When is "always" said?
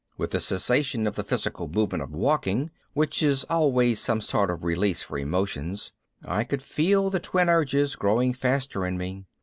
3.51-3.99